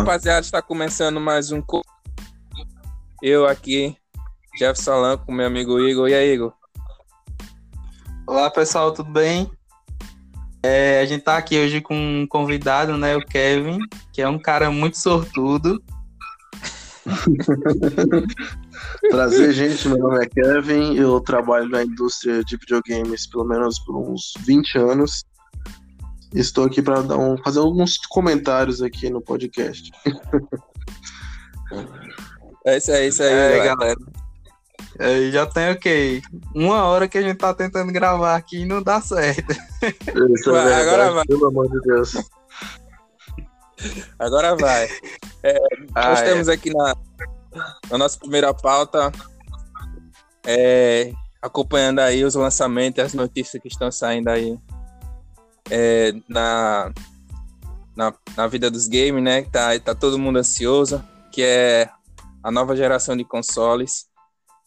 [0.00, 1.62] rapaziada, está começando mais um.
[3.22, 3.94] Eu aqui,
[4.58, 6.08] Jeff Salan, com meu amigo Igor.
[6.08, 6.54] E aí, Igor?
[8.26, 9.50] Olá, pessoal, tudo bem?
[10.62, 13.78] É, a gente tá aqui hoje com um convidado, né, o Kevin,
[14.10, 15.82] que é um cara muito sortudo.
[19.10, 19.86] Prazer, gente.
[19.88, 20.94] Meu nome é Kevin.
[20.94, 25.24] Eu trabalho na indústria de videogames pelo menos por uns 20 anos.
[26.34, 29.90] Estou aqui para um, fazer alguns comentários aqui no podcast.
[32.64, 33.96] É isso aí, isso aí, é, galera.
[34.98, 36.28] É, já tem o okay, quê?
[36.54, 39.52] Uma hora que a gente tá tentando gravar aqui e não dá certo.
[40.34, 41.24] Isso é vai, agora vai.
[41.24, 42.12] Pelo amor de Deus.
[44.18, 44.88] Agora vai.
[45.42, 45.56] É,
[45.94, 46.24] ah, nós é.
[46.24, 46.94] temos aqui na,
[47.90, 49.10] na nossa primeira pauta
[50.46, 54.58] é, acompanhando aí os lançamentos, as notícias que estão saindo aí
[55.70, 56.92] é, na,
[57.96, 59.42] na, na, vida dos games, né?
[59.42, 61.88] Tá, tá todo mundo ansioso, que é
[62.42, 64.06] a nova geração de consoles.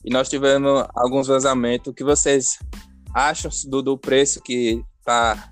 [0.03, 1.91] E nós tivemos alguns vazamentos.
[1.91, 2.57] O que vocês
[3.13, 5.51] acham do, do preço que está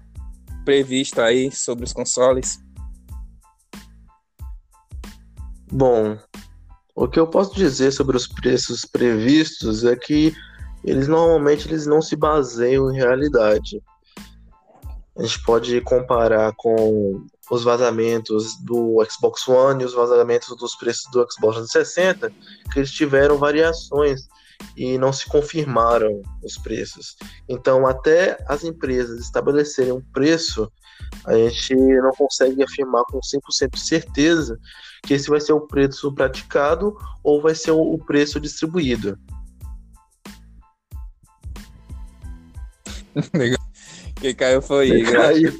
[0.65, 2.59] previsto aí sobre os consoles?
[5.71, 6.17] Bom,
[6.95, 10.33] o que eu posso dizer sobre os preços previstos é que
[10.83, 13.81] eles normalmente eles não se baseiam em realidade.
[15.21, 21.03] A gente pode comparar com os vazamentos do Xbox One e os vazamentos dos preços
[21.11, 22.33] do Xbox 360,
[22.73, 24.21] que eles tiveram variações
[24.75, 27.15] e não se confirmaram os preços.
[27.47, 30.71] Então, até as empresas estabelecerem um preço,
[31.27, 34.57] a gente não consegue afirmar com 100% de certeza
[35.03, 39.15] que esse vai ser o preço praticado ou vai ser o preço distribuído.
[43.35, 43.70] Legal.
[44.21, 45.13] Quem caiu foi Igor.
[45.13, 45.51] Caiu.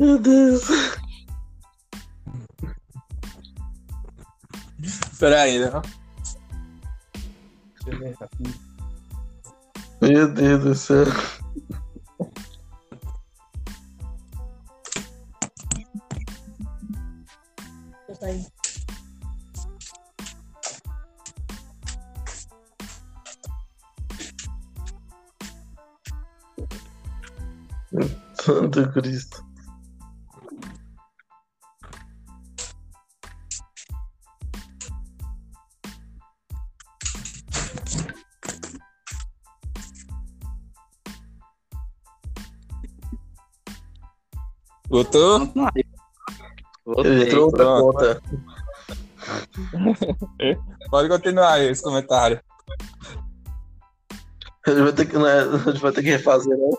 [0.00, 0.64] Meu Deus.
[4.82, 5.70] Espera aí, né?
[10.00, 11.06] Meu Deus do céu.
[28.40, 29.44] Santo Cristo.
[44.88, 45.50] Botou?
[46.98, 48.22] Ele entrou outra conta.
[50.90, 52.40] Pode continuar aí esse comentário.
[54.66, 56.70] A gente vai ter que, né, a gente vai ter que refazer, né?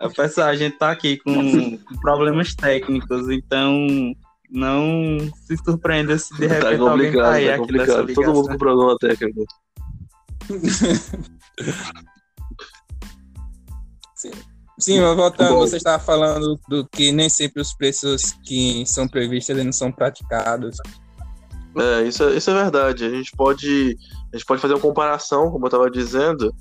[0.00, 3.86] A pessoal, a gente tá aqui com problemas técnicos, então
[4.50, 8.06] não se surpreenda se de tá repente tá alguém cair tá aqui ligação.
[8.06, 9.44] Todo mundo com problema técnico.
[14.78, 15.00] Sim.
[15.00, 19.50] Mas voltando, Bom, você estava falando do que nem sempre os preços que são previstos
[19.50, 20.78] eles não são praticados.
[21.76, 23.04] É, isso é, isso é verdade.
[23.04, 23.96] A gente pode,
[24.32, 26.54] a gente pode fazer uma comparação, como eu estava dizendo,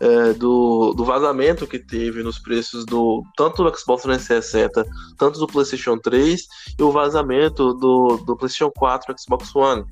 [0.00, 4.86] é, do, do vazamento que teve nos preços do tanto do Xbox 360,
[5.18, 6.46] tanto do PlayStation 3
[6.78, 9.84] e o vazamento do, do PlayStation 4 e Xbox One.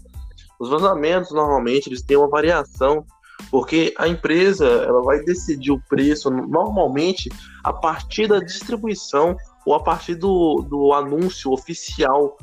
[0.59, 3.05] Os vazamentos normalmente eles têm uma variação
[3.51, 7.29] porque a empresa ela vai decidir o preço normalmente
[7.63, 12.37] a partir da distribuição ou a partir do, do anúncio oficial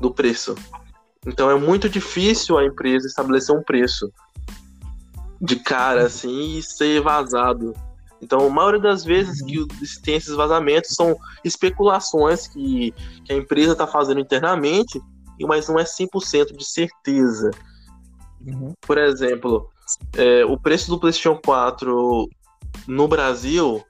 [0.00, 0.54] do preço.
[1.26, 4.10] Então é muito difícil a empresa estabelecer um preço
[5.40, 7.74] de cara assim e ser vazado.
[8.22, 9.66] Então, a maioria das vezes que
[10.02, 12.92] tem esses vazamentos são especulações que,
[13.24, 15.00] que a empresa está fazendo internamente,
[15.40, 17.50] mas não é 100% de certeza.
[18.46, 18.74] Uhum.
[18.82, 19.70] Por exemplo,
[20.16, 22.28] é, o preço do PlayStation 4
[22.86, 23.84] no Brasil,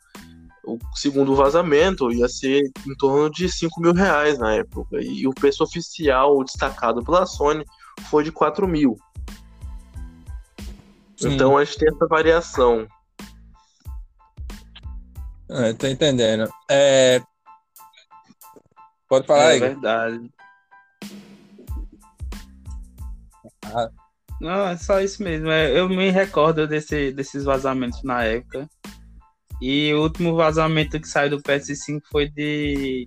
[0.65, 4.99] o segundo vazamento, ia ser em torno de 5 mil reais na época.
[5.01, 7.65] E o preço oficial destacado pela Sony
[8.09, 8.97] foi de 4 mil.
[11.17, 11.35] Sim.
[11.35, 12.87] Então a gente tem essa variação.
[15.49, 16.49] É, tô entendendo.
[16.71, 17.21] É...
[19.09, 19.57] Pode falar é aí.
[19.57, 20.31] É verdade.
[23.67, 23.91] Ah,
[24.41, 25.51] não, é só isso mesmo.
[25.51, 28.69] É, eu me recordo desse, desses vazamentos na época.
[29.61, 33.07] E o último vazamento que saiu do PS5 foi de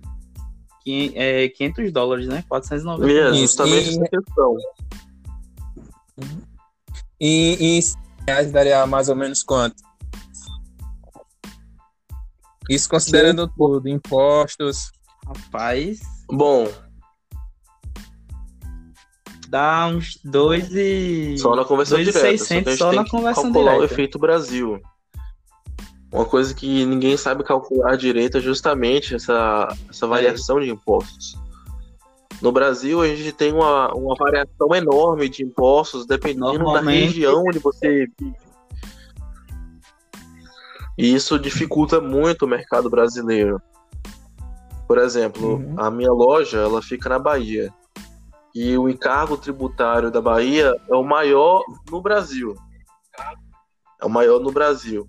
[0.84, 2.44] 500 dólares, né?
[2.48, 3.12] 490.
[3.12, 4.56] Mesmo, justamente essa questão.
[7.20, 7.80] E em
[8.26, 9.82] reais daria mais ou menos quanto?
[12.70, 13.52] Isso considerando Sim.
[13.56, 14.92] tudo, impostos.
[15.26, 16.00] Rapaz.
[16.30, 16.68] Bom.
[19.54, 21.38] Dá uns dois e.
[21.38, 22.18] Só na conversão direta.
[22.18, 23.82] 600 só, só na conversão calcular direta.
[23.82, 24.82] o efeito Brasil.
[26.10, 31.38] Uma coisa que ninguém sabe calcular direito é justamente essa, essa variação de impostos.
[32.42, 37.60] No Brasil, a gente tem uma, uma variação enorme de impostos dependendo da região onde
[37.60, 38.34] você vive.
[40.98, 43.62] E isso dificulta muito o mercado brasileiro.
[44.88, 45.74] Por exemplo, uhum.
[45.76, 47.72] a minha loja ela fica na Bahia.
[48.54, 52.54] E o encargo tributário da Bahia é o maior no Brasil.
[54.00, 55.08] É o maior no Brasil.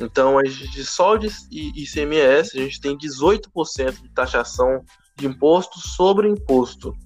[0.00, 4.82] Então, a gente só de ICMS, a gente tem 18% de taxação
[5.16, 6.96] de imposto sobre imposto.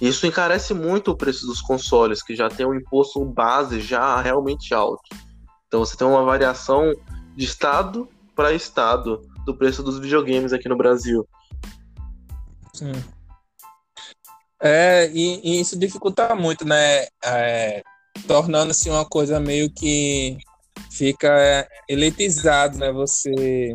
[0.00, 4.74] Isso encarece muito o preço dos consoles, que já tem um imposto base já realmente
[4.74, 5.02] alto.
[5.68, 6.92] Então, você tem uma variação
[7.36, 11.26] de estado para estado do preço dos videogames aqui no Brasil.
[12.74, 12.92] Sim.
[14.62, 17.06] É, e, e isso dificulta muito, né?
[17.24, 17.82] É,
[18.28, 20.38] Tornando-se uma coisa meio que
[20.90, 22.92] fica elitizado, né?
[22.92, 23.74] Você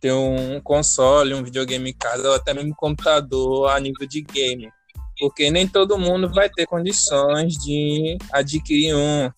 [0.00, 4.70] ter um console, um videogame em casa, ou até mesmo computador a nível de game.
[5.18, 9.30] Porque nem todo mundo vai ter condições de adquirir um.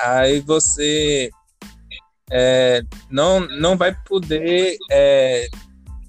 [0.00, 1.30] Aí você
[2.30, 5.48] é, não, não vai poder é,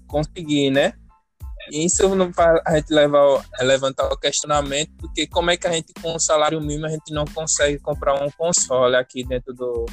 [0.08, 0.94] conseguir, né?
[1.72, 5.94] Isso não faz a gente levar, levantar o questionamento, porque como é que a gente,
[6.02, 9.86] com o salário mínimo, a gente não consegue comprar um console aqui dentro do,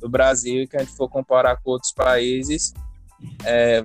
[0.00, 2.72] do Brasil, e que a gente for comparar com outros países,
[3.44, 3.84] é,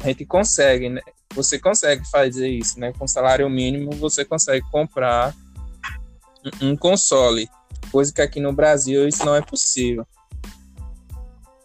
[0.00, 1.00] a gente consegue, né?
[1.34, 2.92] Você consegue fazer isso, né?
[2.96, 5.34] Com salário mínimo, você consegue comprar
[6.62, 7.48] um, um console,
[7.90, 10.06] coisa que aqui no Brasil isso não é possível.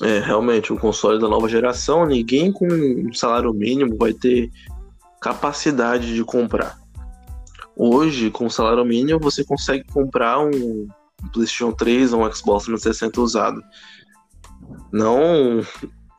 [0.01, 4.49] É, realmente, o console da nova geração, ninguém com um salário mínimo vai ter
[5.21, 6.77] capacidade de comprar.
[7.75, 10.87] Hoje, com salário mínimo, você consegue comprar um
[11.33, 13.61] PlayStation 3 ou um Xbox 360 usado.
[14.91, 15.61] Não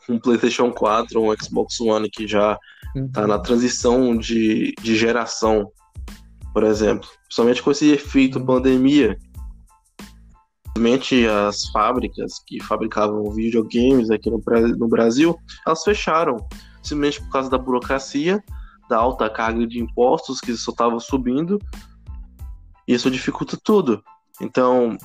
[0.08, 2.58] um PlayStation 4 ou um Xbox One que já
[2.94, 5.70] está na transição de, de geração,
[6.52, 7.08] por exemplo.
[7.24, 9.16] Principalmente com esse efeito pandemia.
[10.68, 14.42] Simplesmente as fábricas que fabricavam videogames aqui no,
[14.78, 15.36] no Brasil,
[15.66, 16.36] elas fecharam.
[16.82, 18.42] Simplesmente por causa da burocracia
[18.90, 21.60] da alta carga de impostos que só estava subindo.
[22.88, 24.02] Isso dificulta tudo.
[24.40, 24.98] Então,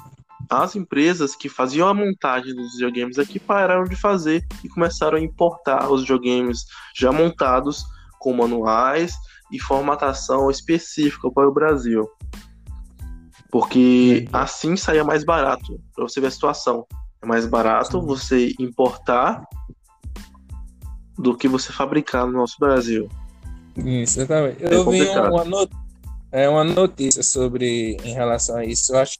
[0.50, 5.22] as empresas que faziam a montagem dos videogames aqui pararam de fazer e começaram a
[5.22, 6.66] importar os videogames
[6.96, 7.86] já montados
[8.20, 9.14] com manuais
[9.52, 12.10] e formatação específica para o Brasil.
[13.52, 16.88] Porque assim saía mais barato, para você ver a situação.
[17.22, 19.46] É mais barato você importar
[21.18, 23.08] do que você fabricar no nosso Brasil.
[23.78, 24.64] Isso, exatamente.
[24.64, 25.72] É eu vi uma, not
[26.32, 28.94] é, uma notícia sobre em relação a isso.
[28.94, 29.18] Eu acho,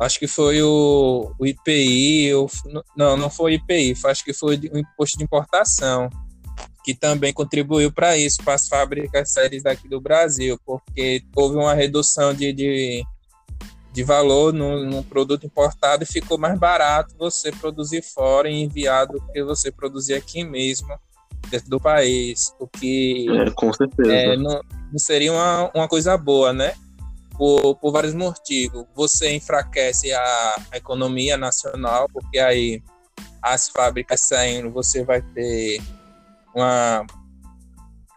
[0.00, 2.50] acho que foi o, o IPI, ou,
[2.96, 6.08] não, não foi o IPI, acho que foi o imposto de importação,
[6.84, 11.74] que também contribuiu para isso, para as fábricas sérias daqui do Brasil, porque houve uma
[11.74, 13.04] redução de, de,
[13.92, 19.06] de valor no, no, produto importado e ficou mais barato você produzir fora e enviar
[19.06, 20.88] do que você produzir aqui mesmo
[21.48, 24.12] dentro do país, o que é, com certeza.
[24.12, 24.60] É, não,
[24.90, 26.74] não, seria uma, uma coisa boa, né?
[27.36, 28.86] Por, por vários motivos.
[28.94, 32.82] Você enfraquece a, a economia nacional, porque aí
[33.40, 35.80] as fábricas saindo, você vai ter
[36.54, 37.04] uma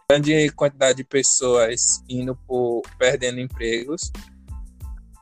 [0.08, 4.12] grande quantidade de pessoas indo por perdendo empregos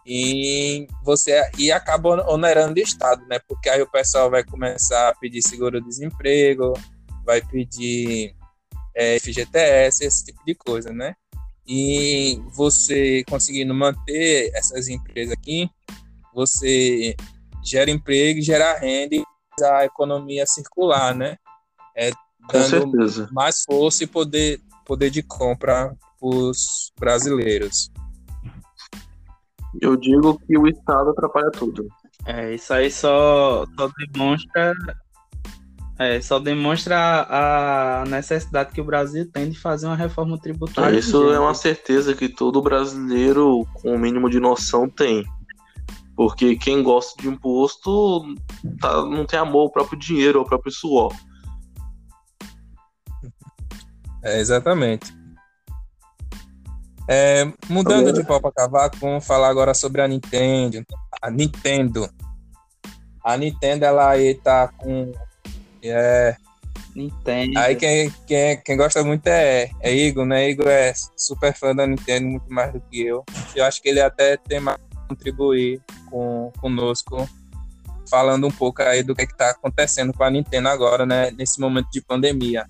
[0.06, 3.38] e você e acaba onerando o estado, né?
[3.48, 6.74] Porque aí o pessoal vai começar a pedir seguro-desemprego,
[7.24, 8.34] vai pedir
[8.94, 11.14] é, FGTS, esse tipo de coisa, né?
[11.66, 15.68] E você conseguindo manter essas empresas aqui,
[16.32, 17.16] você
[17.62, 19.24] gera emprego, gera renda e
[19.62, 21.36] a economia circular, né?
[21.96, 22.10] É,
[22.52, 22.92] dando
[23.32, 27.90] mais força e poder, poder de compra para os brasileiros.
[29.80, 31.88] Eu digo que o Estado atrapalha tudo.
[32.26, 34.74] É, isso aí só, só demonstra
[35.98, 40.98] é, só demonstra a necessidade que o Brasil tem de fazer uma reforma tributária.
[40.98, 45.24] Isso é uma certeza que todo brasileiro com o mínimo de noção tem.
[46.16, 48.22] Porque quem gosta de imposto
[48.80, 51.12] tá, não tem amor ao próprio dinheiro, ao próprio suor.
[54.22, 55.12] É, exatamente.
[57.08, 60.84] É, mudando de pau para cavaco, vamos falar agora sobre a Nintendo.
[61.20, 62.08] A Nintendo.
[63.22, 65.12] A Nintendo, ela aí tá com.
[65.84, 66.36] É,
[66.94, 67.58] Nintendo.
[67.58, 70.48] Aí quem, quem, quem gosta muito é, é Igor, né?
[70.48, 73.24] Igor é super fã da Nintendo, muito mais do que eu.
[73.54, 77.28] Eu acho que ele até tem mais a contribuir com, conosco,
[78.08, 81.30] falando um pouco aí do que é está acontecendo com a Nintendo agora, né?
[81.32, 82.66] Nesse momento de pandemia.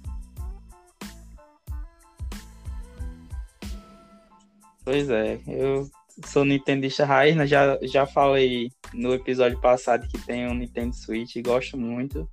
[4.85, 5.89] Pois é, eu
[6.27, 7.47] sou nintendista raiz, né?
[7.47, 12.29] já, já falei no episódio passado que tem um Nintendo Switch e gosto muito.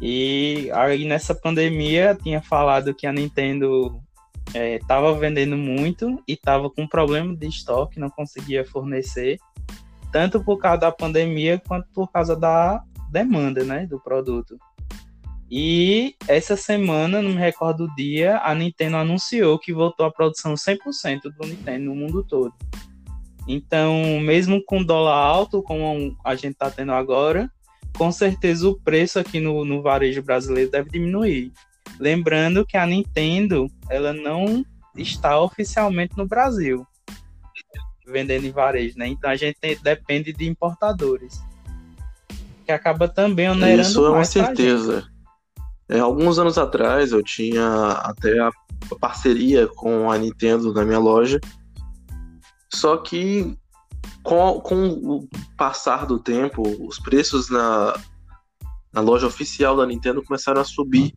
[0.00, 4.00] E aí nessa pandemia tinha falado que a Nintendo
[4.52, 9.38] estava é, vendendo muito e estava com problema de estoque, não conseguia fornecer,
[10.12, 14.58] tanto por causa da pandemia quanto por causa da demanda né, do produto.
[15.50, 20.54] E essa semana, não me recordo o dia, a Nintendo anunciou que voltou à produção
[20.54, 22.52] 100% do Nintendo no mundo todo.
[23.46, 27.50] Então, mesmo com dólar alto, como a gente está tendo agora,
[27.96, 31.52] com certeza o preço aqui no, no varejo brasileiro deve diminuir.
[31.98, 34.64] Lembrando que a Nintendo ela não
[34.96, 36.86] está oficialmente no Brasil
[38.06, 39.08] vendendo em varejo, né?
[39.08, 41.40] Então a gente tem, depende de importadores.
[42.64, 45.06] Que acaba também onerando Isso é uma certeza.
[45.88, 48.50] É, alguns anos atrás eu tinha até a
[49.00, 51.40] parceria com a Nintendo na minha loja.
[52.72, 53.56] Só que
[54.24, 57.94] com, com o passar do tempo, os preços na,
[58.92, 61.12] na loja oficial da Nintendo começaram a subir.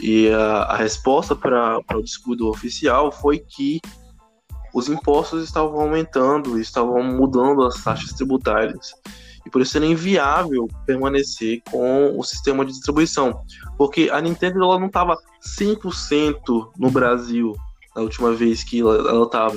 [0.00, 3.80] E a, a resposta para o descuido oficial foi que
[4.72, 8.94] os impostos estavam aumentando, estavam mudando as taxas tributárias.
[9.44, 13.42] E por isso era inviável permanecer com o sistema de distribuição.
[13.76, 15.18] Porque a Nintendo ela não estava
[15.58, 17.54] 100% no Brasil
[17.96, 19.56] na última vez que ela estava.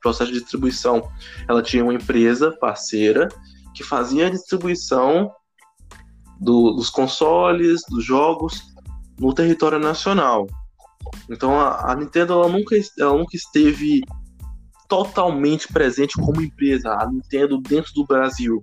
[0.00, 1.10] Processo de distribuição.
[1.48, 3.28] Ela tinha uma empresa parceira
[3.74, 5.30] que fazia a distribuição
[6.40, 8.62] do, dos consoles, dos jogos
[9.18, 10.46] no território nacional.
[11.28, 14.02] Então a, a Nintendo ela nunca, ela nunca esteve
[14.88, 18.62] totalmente presente como empresa, a Nintendo dentro do Brasil.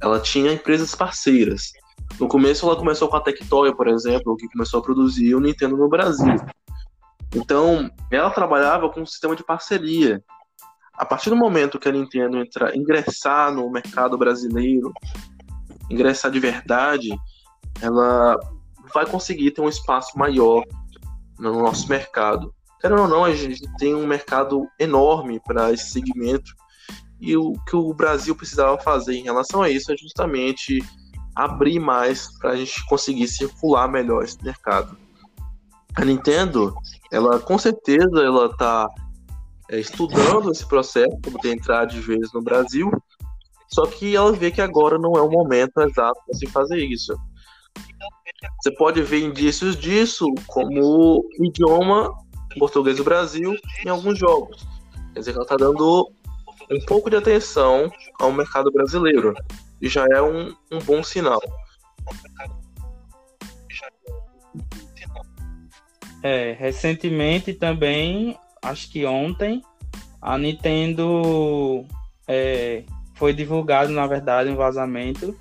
[0.00, 1.72] Ela tinha empresas parceiras.
[2.18, 5.76] No começo ela começou com a Tectoy, por exemplo, que começou a produzir o Nintendo
[5.76, 6.36] no Brasil.
[7.34, 10.22] Então, ela trabalhava com um sistema de parceria
[10.96, 14.92] a partir do momento que a Nintendo entrar, ingressar no mercado brasileiro,
[15.90, 17.10] ingressar de verdade,
[17.80, 18.38] ela
[18.92, 20.64] vai conseguir ter um espaço maior
[21.38, 22.54] no nosso mercado.
[22.80, 26.52] Querendo ou não, a gente tem um mercado enorme para esse segmento
[27.20, 30.78] e o que o Brasil precisava fazer em relação a isso é justamente
[31.34, 34.96] abrir mais para a gente conseguir circular melhor esse mercado.
[35.96, 36.74] A Nintendo,
[37.10, 38.88] ela com certeza ela está
[39.70, 42.90] é, estudando esse processo, como entrar de vez no Brasil,
[43.68, 47.14] só que ela vê que agora não é o momento exato para se fazer isso.
[48.62, 52.12] Você pode ver indícios disso, como o idioma
[52.58, 54.66] português do Brasil em alguns jogos.
[55.12, 56.10] Quer dizer, ela está dando
[56.70, 57.90] um pouco de atenção
[58.20, 59.34] ao mercado brasileiro.
[59.80, 61.40] E já é um, um bom sinal.
[66.22, 69.62] É, recentemente também acho que ontem,
[70.20, 71.84] a Nintendo
[72.26, 72.82] é,
[73.14, 75.38] foi divulgado, na verdade, um vazamento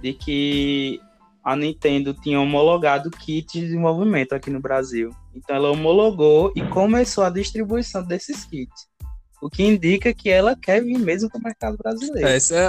[0.00, 1.00] de que
[1.44, 5.10] a Nintendo tinha homologado kits de desenvolvimento aqui no Brasil.
[5.34, 8.88] Então ela homologou e começou a distribuição desses kits.
[9.42, 12.28] O que indica que ela quer vir mesmo para o mercado brasileiro.
[12.28, 12.68] Essa é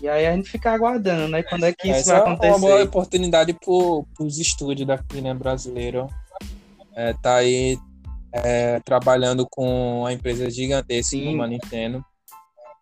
[0.00, 1.44] E aí a gente fica aguardando, né?
[1.44, 2.46] Quando é que isso vai acontecer.
[2.48, 6.08] É uma boa oportunidade para os estúdios daqui, né, brasileiro
[6.96, 7.78] é, tá aí
[8.32, 11.26] é, trabalhando com a empresa gigantesca Sim.
[11.26, 12.04] como a Nintendo.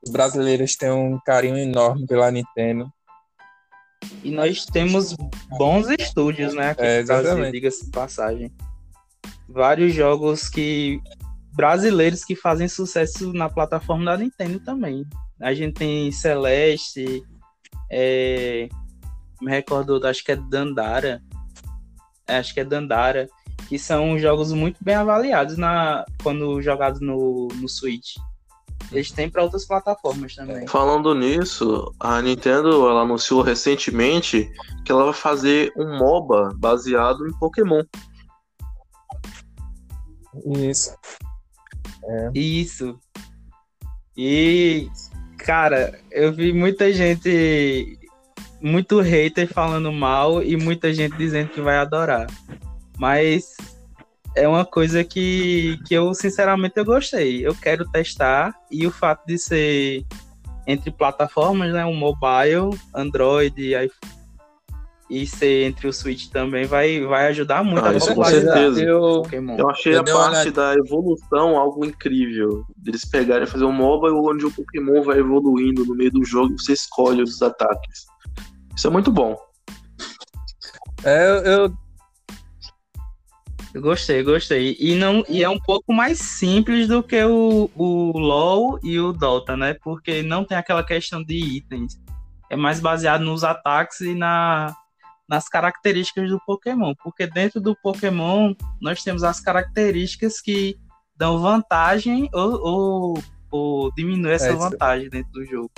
[0.02, 2.90] Os brasileiros têm um carinho enorme pela Nintendo.
[4.24, 5.14] E nós temos
[5.58, 6.70] bons estúdios, né?
[6.70, 8.52] Aqui é, Brasil, diga-se de passagem.
[9.48, 11.00] Vários jogos que
[11.52, 15.04] brasileiros que fazem sucesso na plataforma da Nintendo também.
[15.38, 17.22] A gente tem Celeste,
[17.90, 18.68] é,
[19.40, 21.22] me recordo, acho que é Dandara.
[22.26, 23.28] Acho que é Dandara
[23.70, 28.16] que são jogos muito bem avaliados na, quando jogados no, no Switch.
[28.90, 30.66] Eles têm para outras plataformas também.
[30.66, 34.50] Falando nisso, a Nintendo ela anunciou recentemente
[34.84, 37.84] que ela vai fazer um MOBA baseado em Pokémon.
[40.44, 40.92] Isso.
[42.02, 42.30] É.
[42.34, 42.98] Isso.
[44.16, 44.90] E,
[45.38, 48.00] cara, eu vi muita gente,
[48.60, 52.26] muito hater falando mal e muita gente dizendo que vai adorar.
[53.00, 53.56] Mas
[54.36, 57.46] é uma coisa que, que eu, sinceramente, eu gostei.
[57.46, 60.04] Eu quero testar e o fato de ser
[60.66, 61.82] entre plataformas, né?
[61.86, 64.20] O mobile, Android e iPhone
[65.08, 68.80] e ser entre o Switch também vai, vai ajudar muito ah, a isso com certeza.
[68.80, 69.22] Eu,
[69.58, 72.64] eu achei eu a parte da evolução algo incrível.
[72.86, 76.54] Eles pegarem e fazer um mobile onde o Pokémon vai evoluindo no meio do jogo
[76.54, 78.04] e você escolhe os ataques.
[78.76, 79.36] Isso é muito bom.
[81.02, 81.74] É, eu,
[83.72, 84.76] eu gostei, gostei.
[84.80, 89.12] E, não, e é um pouco mais simples do que o, o LoL e o
[89.12, 89.74] Dota, né?
[89.74, 92.00] Porque não tem aquela questão de itens.
[92.50, 94.74] É mais baseado nos ataques e na,
[95.28, 96.94] nas características do Pokémon.
[97.00, 100.76] Porque dentro do Pokémon nós temos as características que
[101.16, 105.70] dão vantagem ou, ou, ou diminuem essa é vantagem dentro do jogo.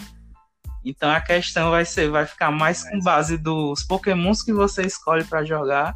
[0.82, 5.25] Então a questão vai ser, vai ficar mais com base dos Pokémons que você escolhe
[5.25, 5.94] para jogar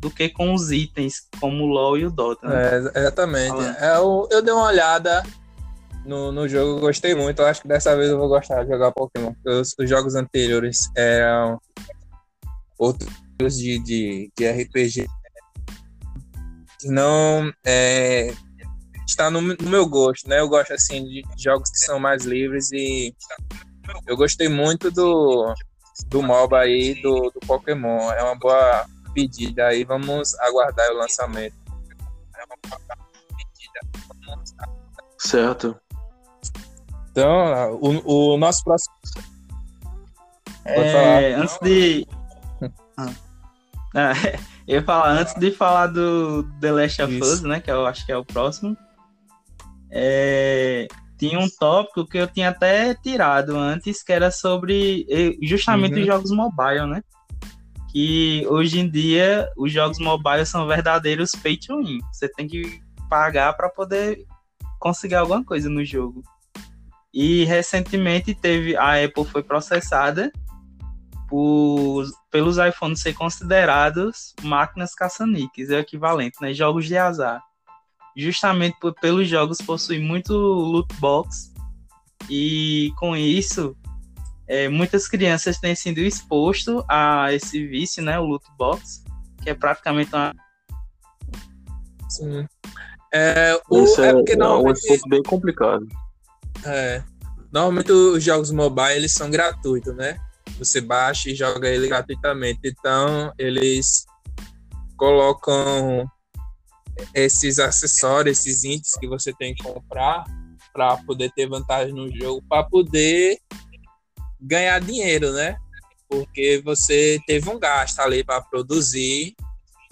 [0.00, 2.48] do que com os itens, como o LoL e o Dota.
[2.48, 2.90] Né?
[2.94, 3.56] É, exatamente.
[3.78, 5.22] É, eu, eu dei uma olhada
[6.04, 7.40] no, no jogo, gostei muito.
[7.40, 9.32] Eu acho que dessa vez eu vou gostar de jogar Pokémon.
[9.46, 11.58] Os, os jogos anteriores eram
[12.78, 13.10] outros
[13.56, 15.06] de, de, de RPG
[16.80, 18.34] que não é,
[19.06, 20.40] está no, no, meu gosto, né?
[20.40, 23.14] Eu gosto assim de jogos que são mais livres e
[24.06, 25.54] eu gostei muito do
[26.08, 28.10] do MOBA aí do, do Pokémon.
[28.12, 28.84] É uma boa
[29.14, 31.54] pedida aí, vamos aguardar o lançamento.
[35.18, 35.76] Certo.
[37.10, 38.94] Então, o, o nosso próximo.
[40.64, 42.06] É, antes de.
[43.94, 44.12] Ah,
[44.66, 47.60] eu ia falar, antes de falar do The Last of Us, né?
[47.60, 48.76] Que eu acho que é o próximo.
[49.90, 55.94] É, tinha um tópico que eu tinha até tirado antes, que era sobre eh, justamente
[55.94, 56.00] uhum.
[56.00, 57.02] os jogos mobile, né?
[57.94, 62.00] Que hoje em dia os jogos mobile são verdadeiros pay to win.
[62.12, 64.26] Você tem que pagar para poder
[64.80, 66.20] conseguir alguma coisa no jogo.
[67.12, 70.32] E recentemente teve a Apple foi processada
[71.28, 76.52] por, pelos iPhones ser considerados máquinas caça-níqueis, é o equivalente, né?
[76.52, 77.40] Jogos de azar.
[78.16, 81.54] Justamente por, pelos jogos possuem muito loot box
[82.28, 83.76] e com isso
[84.46, 89.02] é, muitas crianças têm sido expostas a esse vício, né, o loot box,
[89.42, 90.34] que é praticamente uma...
[92.08, 92.46] Sim.
[93.12, 95.86] É, o, Isso é, é, porque é um assunto bem complicado.
[96.64, 97.02] É,
[97.52, 100.18] normalmente os jogos mobile eles são gratuitos, né?
[100.58, 102.60] Você baixa e joga ele gratuitamente.
[102.64, 104.04] Então, eles
[104.96, 106.08] colocam
[107.12, 110.24] esses acessórios, esses itens que você tem que comprar
[110.72, 113.38] para poder ter vantagem no jogo, para poder
[114.44, 115.56] ganhar dinheiro, né?
[116.08, 119.34] Porque você teve um gasto ali para produzir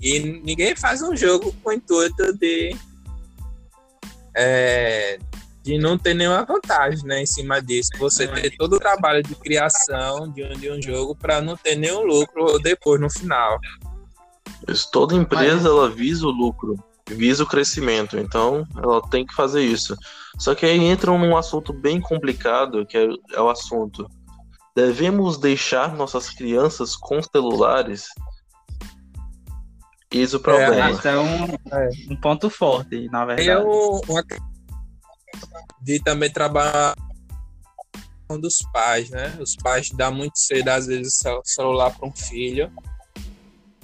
[0.00, 2.76] e ninguém faz um jogo com o intuito de
[4.36, 5.18] é,
[5.62, 7.90] de não ter nenhuma vantagem né, em cima disso.
[7.98, 11.76] Você ter todo o trabalho de criação de um, de um jogo para não ter
[11.76, 13.58] nenhum lucro depois no final.
[14.68, 16.76] Isso, toda empresa ela visa o lucro,
[17.08, 19.96] visa o crescimento, então ela tem que fazer isso.
[20.38, 24.08] Só que aí entra num assunto bem complicado, que é, é o assunto
[24.74, 28.06] Devemos deixar nossas crianças com celulares?
[30.10, 31.00] Eis o problema.
[31.04, 31.90] É, é um, é.
[32.10, 33.48] um ponto forte, na verdade.
[33.48, 34.00] Eu,
[35.80, 36.94] de também trabalhar
[38.28, 39.36] com dos pais, né?
[39.40, 42.70] Os pais dão muito cedo, às vezes, o celular para um filho.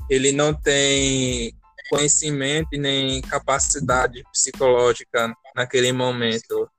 [0.08, 1.52] Ele não tem
[1.90, 6.70] conhecimento e nem capacidade psicológica naquele momento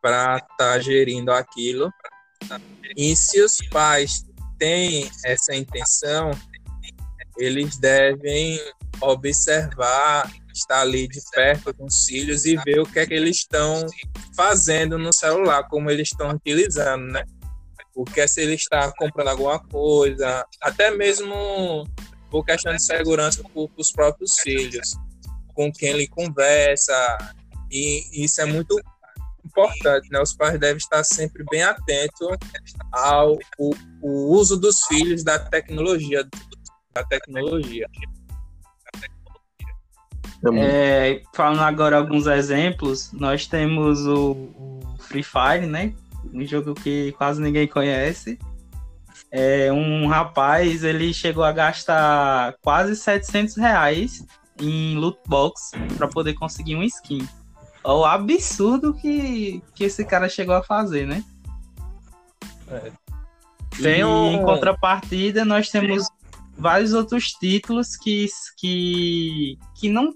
[0.00, 1.90] para estar tá gerindo aquilo.
[2.96, 4.24] E se os pais
[4.58, 6.30] têm essa intenção,
[7.36, 8.60] eles devem
[9.00, 13.38] observar, estar ali de perto com os filhos e ver o que é que eles
[13.38, 13.84] estão
[14.36, 17.24] fazendo no celular, como eles estão utilizando, né?
[17.92, 21.84] Porque é se ele está comprando alguma coisa, até mesmo
[22.30, 24.94] por questão de segurança para os próprios filhos,
[25.54, 26.94] com quem ele conversa,
[27.70, 28.80] e isso é muito
[29.44, 30.20] importante, né?
[30.20, 32.36] Os pais devem estar sempre bem atentos
[32.92, 36.26] ao o, o uso dos filhos da tecnologia,
[36.92, 37.86] da tecnologia.
[40.56, 45.94] É, falando agora alguns exemplos, nós temos o, o, Free Fire, né?
[46.32, 48.38] Um jogo que quase ninguém conhece.
[49.30, 54.24] É, um rapaz, ele chegou a gastar quase 700 reais
[54.60, 57.26] em loot box para poder conseguir um skin
[57.92, 61.22] o absurdo que, que esse cara chegou a fazer, né?
[62.70, 62.92] É.
[63.80, 64.32] Tem e, um...
[64.32, 66.08] Em contrapartida, nós temos
[66.56, 70.14] vários outros títulos que, que, que não,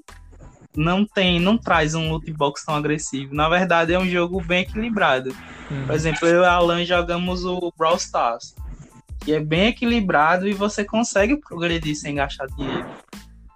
[0.76, 3.34] não tem, não traz um loot box tão agressivo.
[3.34, 5.34] Na verdade, é um jogo bem equilibrado.
[5.70, 5.86] Uhum.
[5.86, 8.54] Por exemplo, eu e a Alan jogamos o Brawl Stars,
[9.20, 12.88] que é bem equilibrado e você consegue progredir sem gastar dinheiro.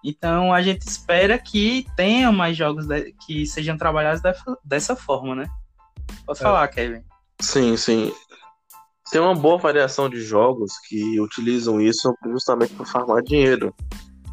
[0.04, 2.86] Então a gente espera que tenha mais jogos
[3.24, 4.20] que sejam trabalhados
[4.64, 5.46] dessa, forma, né?
[6.26, 6.42] Pode é.
[6.42, 7.02] falar, Kevin.
[7.40, 8.12] Sim, sim.
[9.10, 13.74] Tem uma boa variação de jogos que utilizam isso justamente para farmar dinheiro.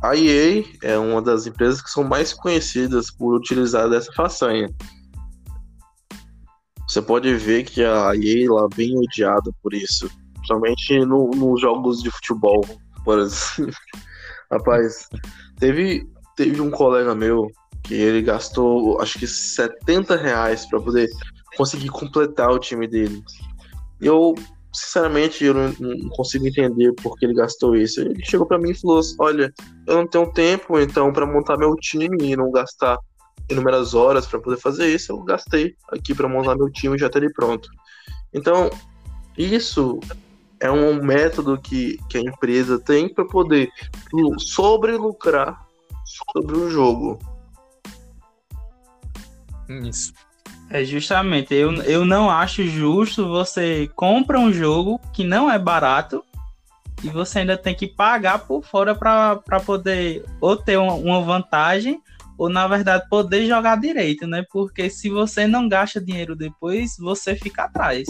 [0.02, 4.70] A EA é uma das empresas que são mais conhecidas por utilizar dessa façanha.
[6.88, 11.62] Você pode ver que a EA lá é bem odiada por isso, principalmente no, nos
[11.62, 12.66] jogos de futebol,
[13.04, 13.76] por exemplo.
[14.52, 15.08] Rapaz,
[15.60, 17.48] teve, teve um colega meu
[17.84, 21.08] que ele gastou acho que 70 reais para poder
[21.56, 23.24] conseguir completar o time dele.
[24.02, 24.36] Eu
[24.74, 28.02] sinceramente, eu não, não, consigo entender por que ele gastou isso.
[28.02, 29.54] Ele chegou para mim e falou: assim, Olha,
[29.88, 32.98] eu não tenho tempo, então, para montar meu time e não gastar
[33.50, 37.10] inúmeras horas para poder fazer isso, eu gastei aqui para montar meu time e já
[37.10, 37.68] tá ele pronto.
[38.32, 38.70] Então,
[39.38, 40.00] isso
[40.60, 43.70] é um método que, que a empresa tem para poder
[44.38, 45.66] sobrelucrar
[46.06, 47.20] sobre o jogo.
[49.70, 50.14] Isso.
[50.70, 56.24] É justamente, eu, eu não acho justo você compra um jogo que não é barato
[57.04, 62.00] e você ainda tem que pagar por fora para poder ou ter uma, vantagem
[62.38, 64.46] ou na verdade poder jogar direito, né?
[64.52, 68.08] Porque se você não gasta dinheiro depois, você fica atrás.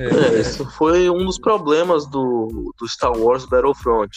[0.00, 4.10] É, isso foi um dos problemas do, do Star Wars Battlefront.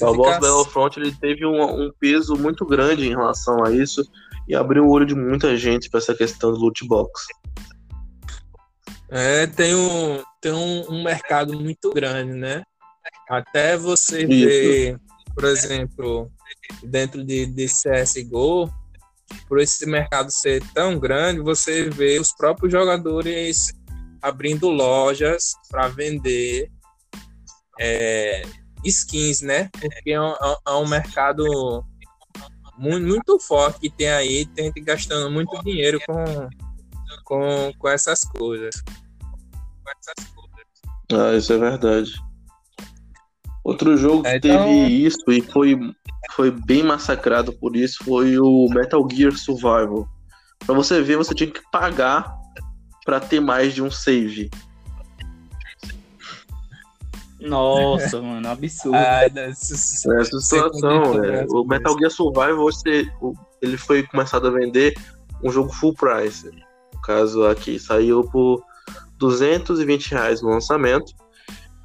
[0.00, 4.02] O Boss Battlefront ele teve um, um, peso muito grande em relação a isso
[4.48, 7.26] e abriu o olho de muita gente para essa questão do loot box.
[9.10, 12.62] É, tem um, tem um, um mercado muito grande, né?
[13.28, 14.28] Até você isso.
[14.28, 15.00] ver,
[15.34, 16.30] por exemplo,
[16.82, 18.70] dentro de, de CSGO,
[19.46, 23.72] por esse mercado ser tão grande, você vê os próprios jogadores
[24.22, 26.70] abrindo lojas para vender
[27.78, 28.42] é,
[28.84, 29.68] skins, né?
[29.72, 30.34] Porque é um,
[30.66, 31.44] é um mercado
[32.76, 36.48] muito, muito, forte que tem aí, tem gente gastando muito dinheiro com,
[37.24, 38.74] com, com essas coisas.
[41.12, 42.12] Ah, isso é verdade.
[43.64, 44.64] Outro jogo que então...
[44.64, 45.78] teve isso e foi,
[46.34, 50.08] foi bem massacrado por isso foi o Metal Gear Survival.
[50.64, 52.34] Pra você ver, você tinha que pagar
[53.04, 54.50] para ter mais de um save.
[57.40, 58.96] Nossa, mano, absurdo.
[58.98, 61.46] Ai, essa, essa situação, é.
[61.50, 63.10] O Metal Gear Survival, você,
[63.62, 64.94] ele foi começado a vender
[65.42, 66.50] um jogo full price.
[66.92, 68.62] No caso aqui, saiu por
[69.18, 71.12] 220 reais no lançamento.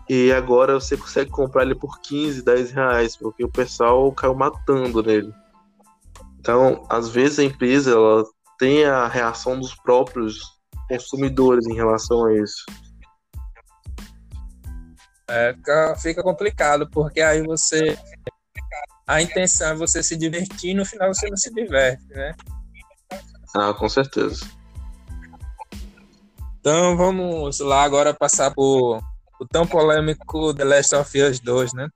[0.10, 5.02] E agora você consegue comprar ele por 15, 10 reais, porque o pessoal caiu matando
[5.02, 5.34] nele.
[6.40, 8.26] Então, às vezes a empresa ela
[8.60, 10.40] tem a reação dos próprios
[10.90, 12.66] consumidores em relação a isso.
[15.28, 17.98] É, fica, fica complicado, porque aí você.
[19.08, 22.34] A intenção é você se divertir e no final você não se diverte, né?
[23.56, 24.46] Ah, com certeza.
[26.60, 29.02] Então vamos lá agora passar por
[29.44, 31.90] o tão polêmico The Last of Us 2, né?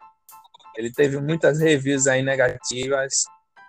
[0.76, 3.24] Ele teve muitas reviews aí negativas,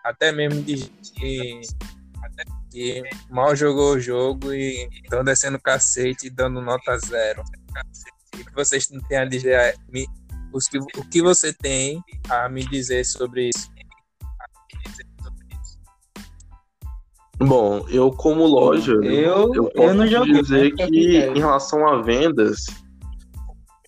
[0.04, 1.60] até mesmo de que,
[2.70, 7.42] que mal jogou o jogo e estão descendo cacete e dando nota zero.
[8.34, 9.74] O que vocês têm a dizer?
[10.52, 13.70] O que você tem a me dizer sobre isso?
[17.38, 20.86] Bom, eu como loja, eu, eu posso eu não joguei, dizer né?
[20.86, 22.66] que em relação a vendas,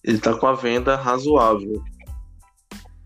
[0.02, 1.82] ele tá com a venda razoável.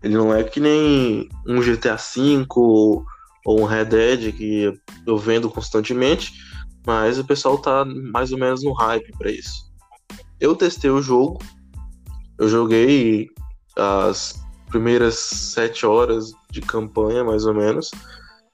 [0.01, 3.05] Ele não é que nem um GTA V ou
[3.47, 4.73] um Red Dead que
[5.05, 6.33] eu vendo constantemente,
[6.85, 9.71] mas o pessoal tá mais ou menos no hype para isso.
[10.39, 11.39] Eu testei o jogo,
[12.37, 13.29] eu joguei
[13.75, 17.91] as primeiras sete horas de campanha, mais ou menos,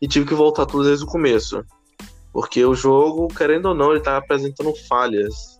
[0.02, 1.64] e tive que voltar tudo desde o começo.
[2.32, 5.51] Porque o jogo, querendo ou não, ele tá apresentando falhas.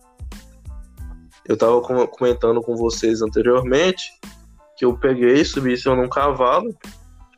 [1.46, 4.12] Eu tava comentando com vocês anteriormente
[4.76, 6.70] que eu peguei, subi em num cavalo,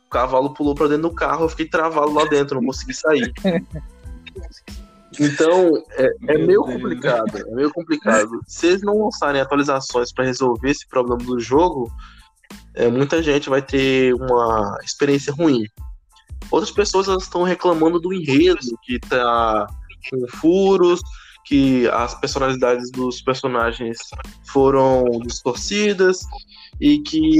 [0.06, 3.32] o cavalo pulou pra dentro do carro, eu fiquei travado lá dentro, não consegui sair.
[5.20, 7.38] Então, é, é meio complicado.
[7.38, 8.40] É meio complicado.
[8.46, 11.90] Se eles não lançarem atualizações para resolver esse problema do jogo,
[12.74, 15.64] é, muita gente vai ter uma experiência ruim.
[16.50, 19.66] Outras pessoas estão reclamando do enredo, que tá
[20.10, 21.00] com furos,
[21.44, 23.98] que as personalidades dos personagens
[24.46, 26.20] foram distorcidas
[26.80, 27.38] e que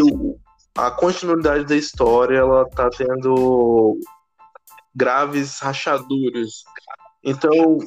[0.77, 3.99] a continuidade da história ela tá tendo
[4.95, 6.65] graves rachaduras.
[7.23, 7.79] Então,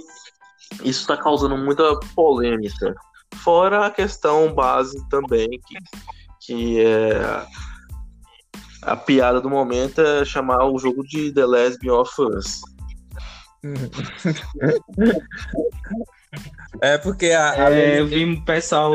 [0.84, 2.96] isso está causando muita polêmica.
[3.36, 5.78] Fora a questão base também, que,
[6.42, 7.46] que é
[8.82, 12.62] a piada do momento é chamar o jogo de The Lesbian of Us.
[16.82, 17.52] É porque a.
[17.52, 18.94] a é, eu vi o pessoal.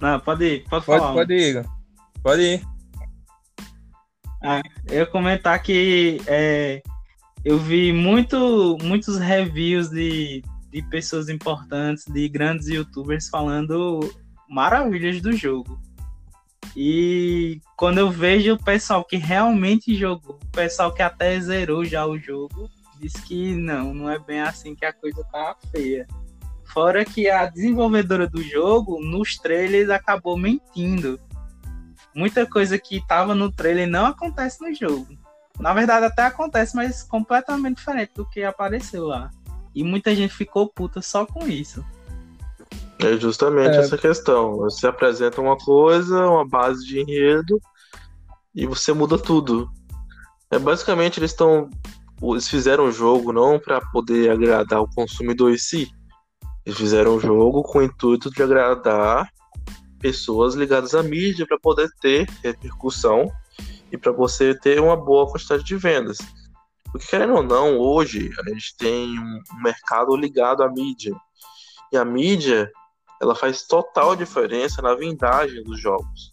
[0.00, 1.12] Não, pode ir, pode, pode falar.
[1.12, 1.66] Pode ir,
[2.22, 2.62] pode ir.
[4.42, 6.82] Ah, eu ia comentar que é,
[7.44, 14.00] eu vi muito, muitos reviews de, de pessoas importantes, de grandes youtubers falando
[14.48, 15.80] maravilhas do jogo.
[16.76, 22.06] E quando eu vejo o pessoal que realmente jogou, o pessoal que até zerou já
[22.06, 22.68] o jogo,
[23.00, 26.06] diz que não, não é bem assim que a coisa tá feia.
[26.72, 31.20] Fora que a desenvolvedora do jogo, nos trailers, acabou mentindo.
[32.14, 35.06] Muita coisa que tava no trailer não acontece no jogo.
[35.58, 39.30] Na verdade, até acontece, mas completamente diferente do que apareceu lá.
[39.74, 41.84] E muita gente ficou puta só com isso.
[42.98, 43.80] É justamente é.
[43.80, 44.56] essa questão.
[44.56, 47.60] Você apresenta uma coisa, uma base de enredo,
[48.54, 49.70] e você muda tudo.
[50.50, 51.68] É basicamente eles estão.
[52.22, 55.90] Eles fizeram o jogo não para poder agradar o consumidor em si.
[56.64, 59.30] Eles fizeram o jogo com o intuito de agradar
[60.00, 63.30] pessoas ligadas à mídia para poder ter repercussão
[63.92, 66.18] e para você ter uma boa quantidade de vendas.
[66.90, 71.14] Porque, querendo ou não, hoje a gente tem um mercado ligado à mídia.
[71.92, 72.70] E a mídia,
[73.20, 76.30] ela faz total diferença na vendagem dos jogos.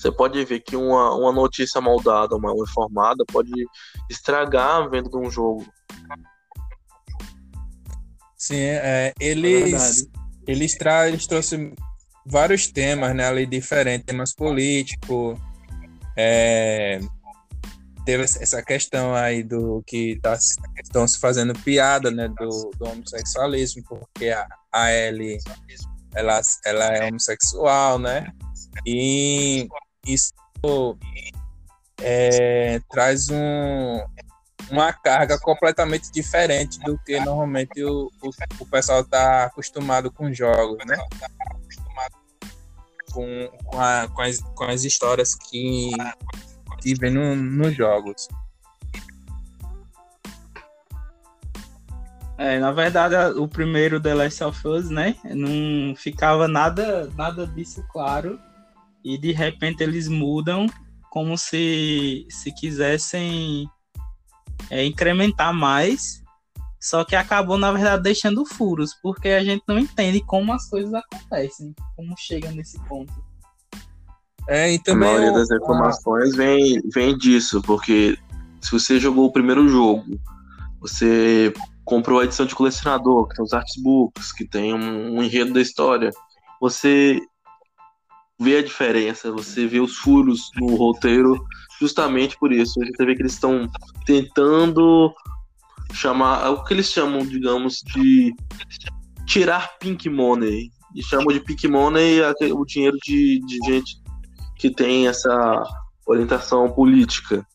[0.00, 3.52] Você pode ver que uma, uma notícia mal dada, uma, informada, pode
[4.08, 5.66] estragar a venda de um jogo.
[8.34, 10.06] Sim, é, eles, é
[10.50, 11.74] eles, tra eles trouxeram
[12.24, 15.38] vários temas, né, ali diferentes, temas políticos,
[16.16, 16.98] é,
[18.06, 20.34] teve essa questão aí do que tá,
[20.82, 25.36] estão se fazendo piada, né, do, do homossexualismo, porque a, a Ellie,
[26.14, 28.32] ela, ela é homossexual, né,
[28.86, 29.68] e
[30.06, 30.32] isso
[32.00, 34.00] é, traz um,
[34.70, 40.78] uma carga completamente diferente do que normalmente o, o, o pessoal está acostumado com jogos,
[40.86, 40.96] né?
[43.12, 45.90] com, com, a, com, as, com as histórias que,
[46.80, 48.28] que vem no, nos jogos.
[52.38, 55.14] É, na verdade, o primeiro The Last of Us, né?
[55.24, 58.40] Não ficava nada, nada disso claro.
[59.04, 60.66] E de repente eles mudam
[61.10, 63.68] como se, se quisessem
[64.70, 66.20] é, incrementar mais
[66.80, 70.92] só que acabou, na verdade, deixando furos, porque a gente não entende como as coisas
[70.94, 73.12] acontecem, como chega nesse ponto.
[74.48, 78.18] É, e também a maioria das informações vem, vem disso, porque
[78.62, 80.18] se você jogou o primeiro jogo,
[80.80, 81.52] você
[81.84, 85.60] comprou a edição de colecionador, que tem os artbooks, que tem um, um enredo da
[85.60, 86.10] história,
[86.58, 87.20] você
[88.40, 91.44] vê a diferença, você vê os furos no roteiro,
[91.78, 92.82] justamente por isso.
[92.82, 93.70] Gente vê que eles estão
[94.06, 95.12] tentando
[95.92, 98.34] chamar é o que eles chamam, digamos, de
[99.26, 100.70] tirar pink money.
[100.94, 102.20] E chamam de pink money
[102.52, 104.00] o dinheiro de, de gente
[104.56, 105.62] que tem essa
[106.06, 107.46] orientação política.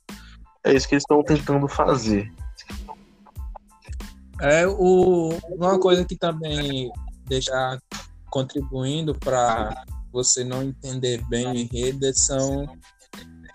[0.63, 2.31] É isso que eles estão tentando fazer.
[4.41, 6.91] É o, uma coisa que também
[7.27, 7.79] deixa
[8.29, 9.85] contribuindo para
[10.15, 12.65] você não entender bem o enredo são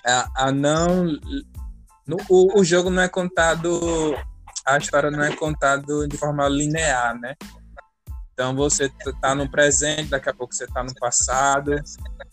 [0.07, 1.07] a, a não
[2.07, 4.15] no, o, o jogo não é contado
[4.67, 7.35] a história não é contada de forma linear, né?
[8.33, 11.75] Então você está no presente, daqui a pouco você está no passado,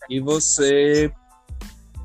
[0.08, 1.10] e você,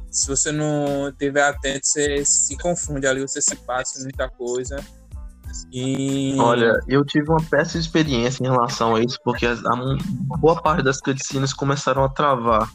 [0.09, 4.77] se você não estiver atento, você se confunde ali, você se passa muita coisa.
[5.71, 6.35] E...
[6.39, 10.83] Olha, eu tive uma péssima experiência em relação a isso, porque a, a boa parte
[10.83, 12.69] das cutscenes começaram a travar.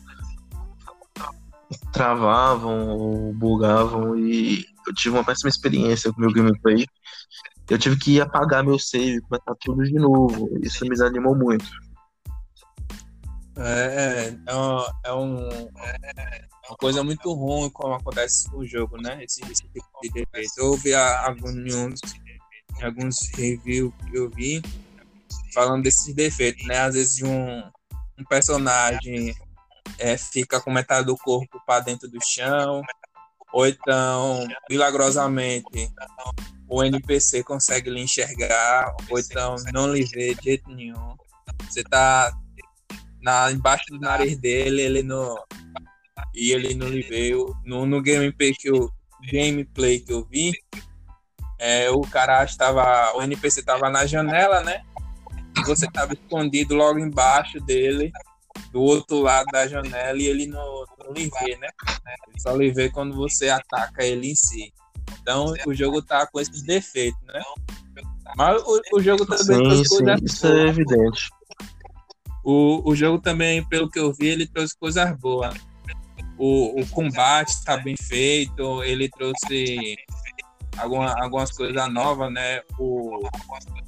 [1.93, 6.87] Travavam ou bugavam, e eu tive uma péssima experiência com o meu gameplay
[7.69, 10.49] eu tive que apagar meu save, começar tudo de novo.
[10.63, 11.67] Isso me desanimou muito.
[13.59, 19.23] É, é, uma, é, um, é uma coisa muito ruim como acontece no jogo, né?
[19.23, 20.53] Esse, esse tipo de defeito.
[20.57, 20.95] Eu ouvi
[22.85, 24.63] alguns, alguns reviews que eu vi
[25.53, 26.79] falando desses defeitos, né?
[26.79, 27.63] Às vezes um,
[28.19, 29.35] um personagem
[29.99, 32.83] é, fica com metade do corpo para dentro do chão,
[33.53, 35.91] ou então, milagrosamente,
[36.69, 41.17] o NPC consegue lhe enxergar, ou então não lhe vê de jeito nenhum.
[41.69, 42.31] Você tá
[43.23, 45.37] na, embaixo do nariz dele, ele não.
[46.35, 47.55] E ele não lhe veio.
[47.65, 48.91] No, no gameplay que eu,
[49.33, 50.53] gameplay que eu vi,
[51.59, 53.17] é, o cara estava.
[53.17, 54.83] O NPC estava na janela, né?
[55.67, 58.13] Você estava escondido logo embaixo dele,
[58.73, 61.69] do outro lado da janela, e ele não, não lhe vê, né?
[62.29, 64.73] Ele só lhe vê quando você ataca ele em si.
[65.21, 67.43] Então o jogo tá com esses defeitos, né?
[68.37, 71.31] Mas o, o jogo também sim, sim, isso é evidente.
[72.45, 75.55] O, o jogo também, pelo que eu vi, ele trouxe coisas boas.
[76.39, 79.97] O, o combate está bem feito, ele trouxe
[80.79, 82.63] alguma, algumas coisas novas, né?
[82.79, 83.21] O,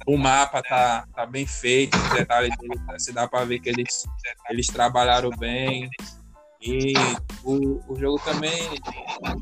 [0.07, 2.53] o mapa tá, tá bem feito, os detalhes
[2.97, 4.05] se dá para ver que eles,
[4.49, 5.89] eles trabalharam bem.
[6.61, 6.93] E
[7.43, 8.53] o, o jogo também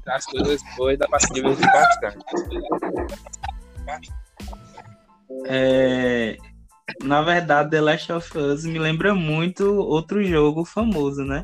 [0.05, 2.25] traz coisas boas dá para se divertir bastante.
[5.45, 6.37] É,
[7.03, 11.43] na verdade, The Last of Us me lembra muito outro jogo famoso, né?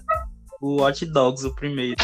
[0.61, 2.01] O Watch Dogs, o primeiro.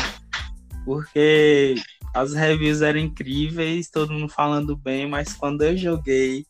[0.84, 1.76] Porque
[2.14, 6.46] as reviews eram incríveis, todo mundo falando bem, mas quando eu joguei,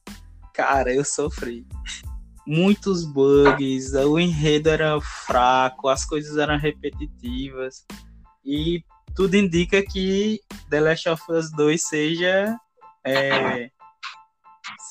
[0.53, 1.65] cara, eu sofri.
[2.45, 7.85] Muitos bugs, o enredo era fraco, as coisas eram repetitivas.
[8.43, 8.83] E
[9.15, 12.57] tudo indica que The Last of Us 2 seja.
[13.05, 13.69] É,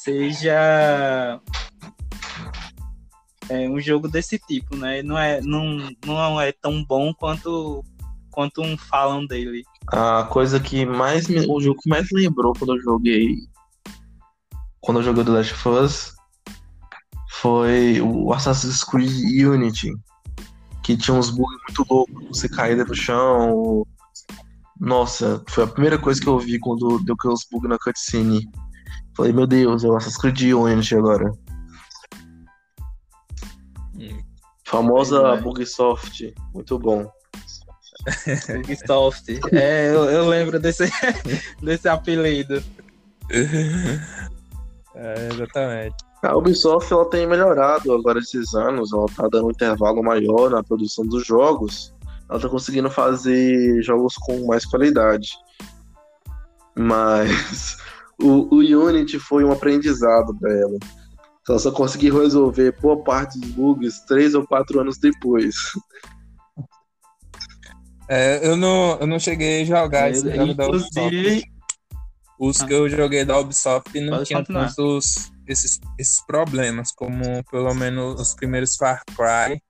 [0.02, 1.40] seja
[3.48, 5.02] é, um jogo desse tipo, né?
[5.02, 7.85] Não é, não, não é tão bom quanto,
[8.31, 9.64] quanto um falam dele.
[9.88, 13.37] A coisa que mais me, o jogo que mais lembrou quando eu joguei
[14.81, 16.14] quando eu joguei The Last of Us
[17.33, 19.93] foi o Assassin's Creed Unity,
[20.83, 23.87] que tinha uns bugs muito loucos, você caía do chão.
[24.79, 28.49] Nossa, foi a primeira coisa que eu vi quando deu aqueles bugs na cutscene.
[29.16, 31.31] Falei, meu Deus, é o Assassin's Creed Unity agora.
[34.64, 35.40] Famosa é.
[35.40, 37.11] Bugsoft, muito bom.
[38.66, 40.90] Bugsoft, é, eu, eu, lembro desse,
[41.62, 42.62] desse apelido.
[44.94, 45.96] É, exatamente.
[46.22, 50.62] A Ubisoft ela tem melhorado agora esses anos, ela tá dando um intervalo maior na
[50.62, 51.94] produção dos jogos,
[52.28, 55.30] ela tá conseguindo fazer jogos com mais qualidade.
[56.76, 57.78] Mas
[58.20, 60.78] o, o Unity foi um aprendizado para ela.
[61.48, 65.54] Ela só conseguiu resolver boa parte dos bugs três ou quatro anos depois.
[68.12, 71.44] É, eu, não, eu não cheguei a jogar esse jogo da Ubisoft.
[72.40, 72.66] Os ah.
[72.66, 78.35] que eu joguei da Ubisoft não tinham tantos esses, esses problemas, como pelo menos os
[78.35, 79.62] primeiros Far Cry.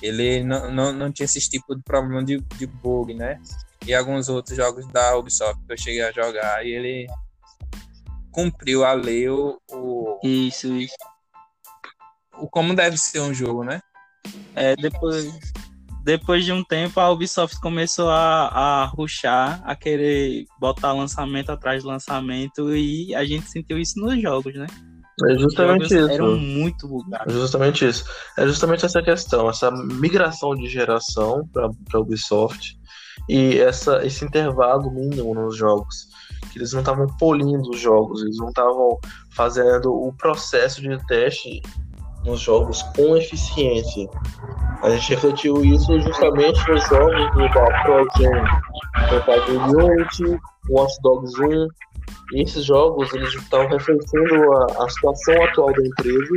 [0.00, 3.40] Ele não, não, não tinha esse tipo de problema de, de bug, né?
[3.86, 6.66] E alguns outros jogos da Ubisoft que eu cheguei a jogar.
[6.66, 7.06] E ele
[8.32, 10.96] cumpriu a lei o, o, isso, isso.
[12.38, 13.80] O como deve ser um jogo, né?
[14.56, 15.32] É, depois,
[16.04, 21.82] depois de um tempo a Ubisoft começou a, a ruxar, a querer botar lançamento atrás
[21.82, 24.66] de lançamento e a gente sentiu isso nos jogos, né?
[25.28, 26.10] É justamente isso.
[26.10, 27.34] Eram muito bugados.
[27.34, 28.04] É justamente isso.
[28.36, 32.76] É justamente essa questão, essa migração de geração para a Ubisoft
[33.28, 36.10] e essa, esse intervalo mínimo nos jogos
[36.50, 38.98] que eles não estavam polindo os jogos, eles não estavam
[39.30, 41.62] fazendo o processo de teste
[42.24, 44.08] nos jogos com eficiência.
[44.82, 47.48] A gente refletiu isso justamente nos jogos do
[47.82, 48.44] ProGen,
[49.46, 51.68] do Unity, Watch Dogs 1.
[52.34, 56.34] E esses jogos eles estão refletindo a, a situação atual da empresa,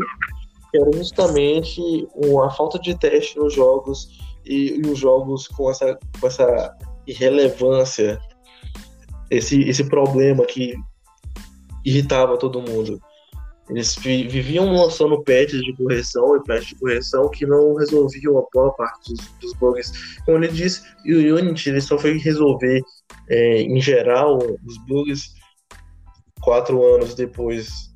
[0.71, 1.81] que era justamente
[2.15, 4.09] uma falta de teste nos jogos
[4.45, 6.75] e, e os jogos com essa, com essa
[7.07, 8.19] irrelevância
[9.29, 10.75] esse, esse problema que
[11.83, 12.99] irritava todo mundo.
[13.69, 18.71] Eles viviam lançando patches de correção e patches de correção que não resolviam a boa
[18.73, 19.91] parte dos, dos bugs.
[20.23, 22.79] Como ele disse, o Unity ele só foi resolver,
[23.27, 25.33] é, em geral, os bugs
[26.41, 27.91] quatro anos depois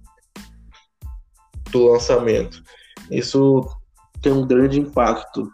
[1.72, 2.64] do lançamento.
[3.12, 3.64] Isso
[4.24, 5.48] tem um grande impacto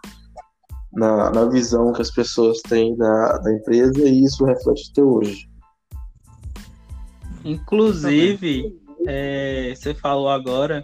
[0.93, 5.49] na, na visão que as pessoas têm da, da empresa e isso reflete até hoje.
[7.43, 8.73] Inclusive,
[9.07, 10.83] é, você falou agora,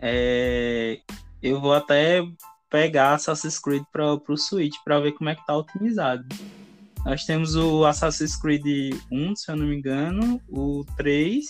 [0.00, 1.00] é,
[1.42, 2.22] eu vou até
[2.70, 6.24] pegar Assassin's Creed para o Switch para ver como é que tá otimizado.
[7.04, 11.46] Nós temos o Assassin's Creed 1, se eu não me engano, o 3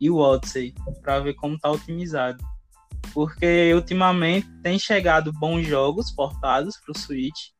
[0.00, 2.42] e o Odyssey, para ver como tá otimizado.
[3.14, 7.56] Porque ultimamente tem chegado bons jogos portados para o Switch,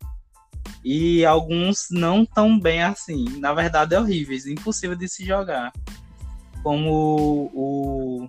[0.85, 3.25] e alguns não tão bem assim.
[3.39, 5.73] Na verdade, é horríveis, impossível de se jogar.
[6.67, 8.29] Como o.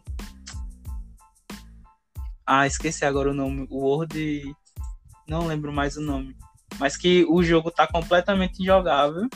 [2.45, 3.65] Ah, esqueci agora o nome.
[3.67, 4.55] O World.
[5.27, 6.37] Não lembro mais o nome.
[6.77, 9.27] Mas que o jogo tá completamente injogável.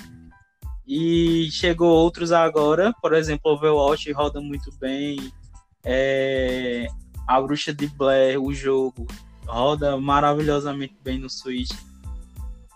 [0.86, 5.34] E chegou outros agora, por exemplo, Overwatch roda muito bem.
[5.84, 6.86] É,
[7.28, 9.08] a Bruxa de Blair, o jogo,
[9.48, 11.72] roda maravilhosamente bem no Switch.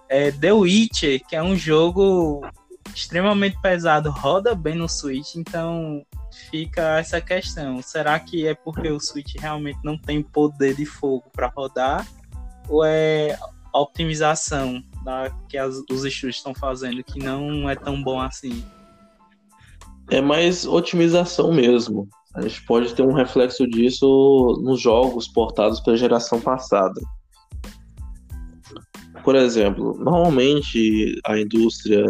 [0.09, 2.41] É, The Witcher, que é um jogo
[2.93, 6.05] extremamente pesado, roda bem no Switch, então
[6.49, 7.81] fica essa questão.
[7.81, 12.07] Será que é porque o Switch realmente não tem poder de fogo para rodar?
[12.67, 13.37] Ou é
[13.73, 18.63] a optimização da, que as, os estúdios estão fazendo que não é tão bom assim?
[20.09, 22.07] É mais otimização mesmo.
[22.35, 27.01] A gente pode ter um reflexo disso nos jogos portados para a geração passada.
[29.23, 32.05] Por exemplo, normalmente a indústria,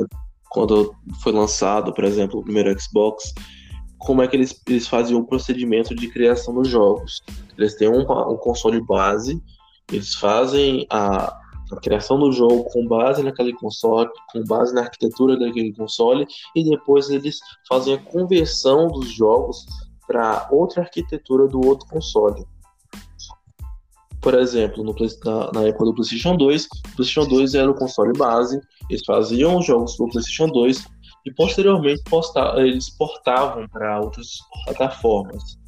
[0.55, 3.33] quando foi lançado, por exemplo, o primeiro Xbox,
[3.97, 7.21] como é que eles, eles faziam o procedimento de criação dos jogos?
[7.57, 9.43] Eles têm um, um console base,
[9.91, 11.25] eles fazem a,
[11.73, 16.25] a criação do jogo com base naquele console, com base na arquitetura daquele console,
[16.55, 17.37] e depois eles
[17.67, 19.65] fazem a conversão dos jogos
[20.07, 22.45] para outra arquitetura do outro console.
[24.25, 28.11] Por exemplo, no, na, na, época do PlayStation 2, o PlayStation 2 era o console
[28.17, 28.59] base,
[28.89, 30.83] eles faziam os jogos do PlayStation 2
[31.27, 34.29] e posteriormente posta, eles portavam para outras
[34.65, 35.59] plataformas.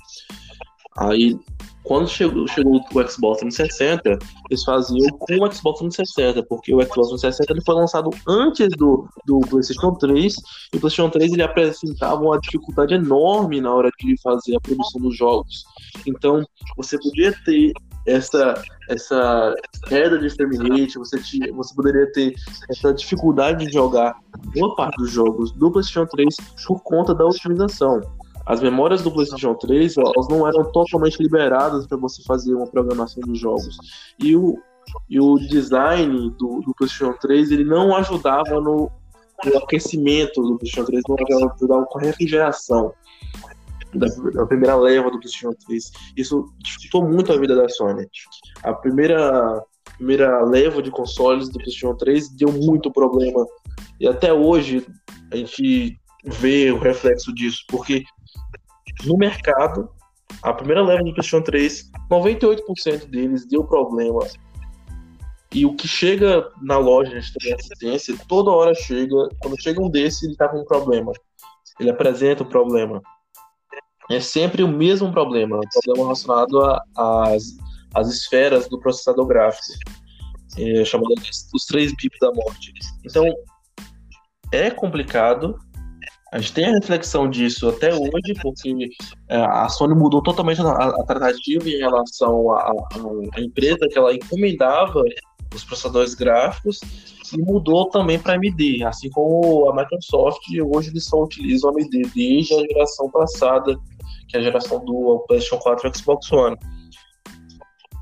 [0.98, 1.40] Aí
[1.88, 7.10] quando chegou, chegou o Xbox 360, eles faziam com o Xbox 360, porque o Xbox
[7.10, 10.36] 360 ele foi lançado antes do, do PlayStation 3,
[10.74, 15.00] e o PlayStation 3 ele apresentava uma dificuldade enorme na hora de fazer a produção
[15.00, 15.64] dos jogos.
[16.06, 16.44] Então,
[16.76, 17.72] você podia ter
[18.08, 19.54] essa, essa
[19.88, 21.20] queda de terminate, você,
[21.52, 22.34] você poderia ter
[22.70, 24.18] essa dificuldade de jogar
[24.56, 26.36] boa parte dos jogos do PlayStation 3
[26.66, 28.02] por conta da otimização
[28.48, 33.22] as memórias do PlayStation 3 elas não eram totalmente liberadas para você fazer uma programação
[33.24, 33.78] dos jogos.
[34.18, 34.58] E o,
[35.10, 38.90] e o design do, do PlayStation 3 ele não ajudava no,
[39.44, 42.94] no aquecimento do PlayStation 3, não ajudava com a refrigeração
[43.94, 45.92] da, da, primeira leva do PlayStation 3.
[46.16, 48.06] Isso dificultou muito a vida da Sony.
[48.64, 49.64] A primeira,
[49.98, 53.46] primeira leva de consoles do PlayStation 3 deu muito problema.
[54.00, 54.86] E até hoje
[55.32, 58.04] a gente vê o reflexo disso, porque
[59.06, 59.90] no mercado,
[60.42, 64.20] a primeira leva do PlayStation 3, 98% deles deu problema.
[65.54, 70.24] E o que chega na loja de assistência, toda hora chega, quando chega um desses,
[70.24, 71.14] ele tá com um problema.
[71.80, 73.02] Ele apresenta o problema.
[74.10, 76.60] É sempre o mesmo problema, um problema relacionado
[76.96, 77.58] às
[77.94, 79.64] as esferas do processador gráfico,
[80.58, 81.14] é, chamado
[81.54, 82.74] os três bips da morte.
[83.04, 83.26] Então,
[84.52, 85.58] é complicado,
[86.32, 88.90] a gente tem a reflexão disso até hoje, porque
[89.30, 95.04] é, a Sony mudou totalmente a, a tratativa em relação à empresa que ela encomendava
[95.54, 96.80] os processadores gráficos
[97.34, 100.44] e mudou também para AMD, assim como a Microsoft
[100.74, 103.78] hoje eles só utilizam AMD desde a geração passada,
[104.28, 106.58] que é a geração do PlayStation 4 e Xbox One.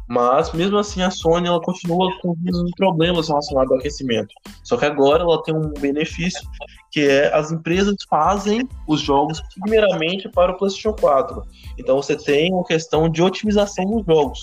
[0.07, 2.35] Mas mesmo assim a Sony ela continua com
[2.77, 4.33] problemas relacionados ao aquecimento.
[4.63, 6.47] Só que agora ela tem um benefício
[6.91, 11.41] que é as empresas fazem os jogos primeiramente para o PlayStation 4.
[11.77, 14.41] Então você tem uma questão de otimização dos jogos,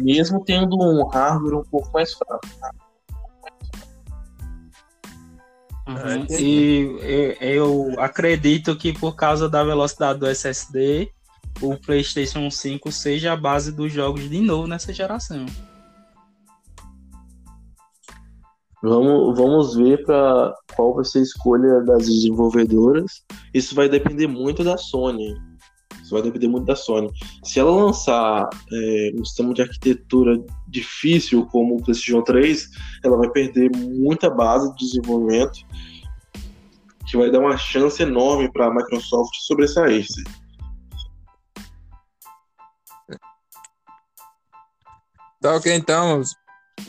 [0.00, 2.48] mesmo tendo um hardware um pouco mais fraco.
[5.88, 6.26] Uhum.
[6.38, 11.10] E eu acredito que por causa da velocidade do SSD,
[11.62, 15.46] o PlayStation 5 seja a base dos jogos de novo nessa geração.
[18.82, 23.24] Vamos, vamos ver para qual vai ser a escolha das desenvolvedoras.
[23.52, 25.34] Isso vai depender muito da Sony.
[26.08, 27.10] Isso vai depender muito da Sony.
[27.44, 32.66] Se ela lançar é, um sistema de arquitetura difícil como o PlayStation 3,
[33.04, 35.58] ela vai perder muita base de desenvolvimento,
[37.06, 40.06] que vai dar uma chance enorme para a Microsoft sobressair.
[45.42, 46.22] Tá ok, então,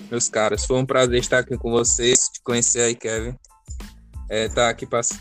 [0.10, 0.66] meus caras.
[0.66, 3.38] Foi um prazer estar aqui com vocês, te conhecer aí, Kevin.
[4.30, 5.20] É, tá aqui passando.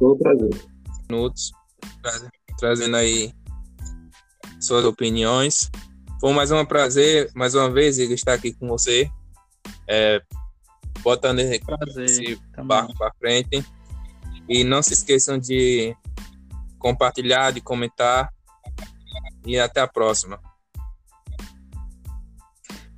[0.00, 0.50] Foi um prazer.
[1.08, 1.52] Minutos,
[2.60, 3.32] trazendo aí
[4.60, 5.70] suas opiniões.
[6.20, 9.10] Foi mais um prazer, mais uma vez, Igor, estar aqui com você.
[9.88, 10.20] É,
[11.00, 13.64] botando prazer, esse barco para frente.
[14.46, 15.96] E não se esqueçam de
[16.78, 18.30] compartilhar, de comentar.
[19.46, 20.38] E até a próxima.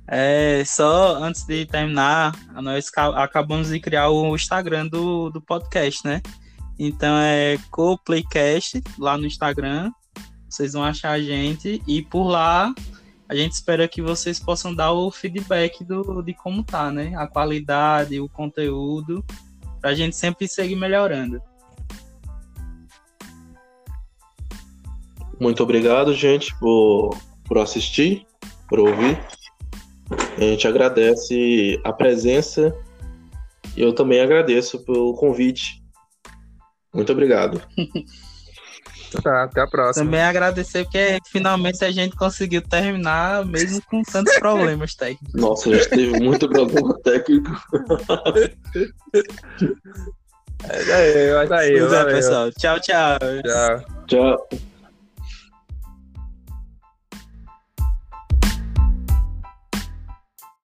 [0.05, 6.21] É, só antes de terminar, nós acabamos de criar o Instagram do, do podcast, né?
[6.77, 9.91] Então é CoPlaycast lá no Instagram.
[10.49, 12.73] Vocês vão achar a gente e por lá
[13.27, 17.13] a gente espera que vocês possam dar o feedback do, de como tá, né?
[17.15, 19.25] A qualidade, o conteúdo,
[19.81, 21.41] para a gente sempre seguir melhorando.
[25.39, 28.25] Muito obrigado, gente, por, por assistir,
[28.69, 29.19] por ouvir.
[30.37, 32.73] A gente agradece a presença
[33.75, 35.82] e eu também agradeço pelo convite.
[36.93, 37.61] Muito obrigado.
[39.21, 40.05] Tá, até a próxima.
[40.05, 45.39] Também agradecer porque finalmente a gente conseguiu terminar, mesmo com tantos problemas técnicos.
[45.39, 47.51] Nossa, a gente teve muito problema técnico.
[50.69, 52.51] É, é, é, é, é, pessoal.
[52.53, 53.19] Tchau, tchau.
[53.43, 53.83] Tchau.
[54.07, 54.72] Tchau.